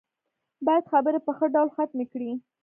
بايد 0.65 0.85
خبرې 0.91 1.19
په 1.25 1.31
ښه 1.37 1.45
ډول 1.53 1.69
ختمې 1.75 2.05
کړي. 2.11 2.31